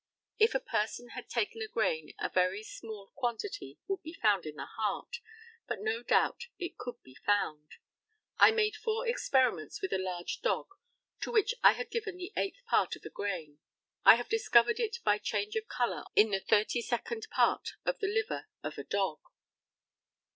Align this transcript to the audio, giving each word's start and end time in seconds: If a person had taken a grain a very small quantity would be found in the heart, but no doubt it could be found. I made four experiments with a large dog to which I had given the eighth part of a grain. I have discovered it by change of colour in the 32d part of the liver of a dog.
If 0.39 0.55
a 0.55 0.59
person 0.59 1.09
had 1.09 1.29
taken 1.29 1.61
a 1.61 1.67
grain 1.67 2.15
a 2.17 2.27
very 2.27 2.63
small 2.63 3.11
quantity 3.13 3.77
would 3.87 4.01
be 4.01 4.15
found 4.15 4.47
in 4.47 4.55
the 4.55 4.65
heart, 4.65 5.17
but 5.67 5.79
no 5.79 6.01
doubt 6.01 6.47
it 6.57 6.79
could 6.79 7.03
be 7.03 7.13
found. 7.23 7.73
I 8.39 8.49
made 8.49 8.75
four 8.75 9.07
experiments 9.07 9.79
with 9.79 9.93
a 9.93 9.99
large 9.99 10.41
dog 10.41 10.69
to 11.19 11.31
which 11.31 11.53
I 11.61 11.73
had 11.73 11.91
given 11.91 12.17
the 12.17 12.33
eighth 12.35 12.65
part 12.65 12.95
of 12.95 13.05
a 13.05 13.11
grain. 13.11 13.59
I 14.03 14.15
have 14.15 14.27
discovered 14.27 14.79
it 14.79 14.97
by 15.03 15.19
change 15.19 15.55
of 15.55 15.67
colour 15.67 16.05
in 16.15 16.31
the 16.31 16.41
32d 16.41 17.29
part 17.29 17.73
of 17.85 17.99
the 17.99 18.07
liver 18.07 18.47
of 18.63 18.79
a 18.79 18.83
dog. 18.83 19.19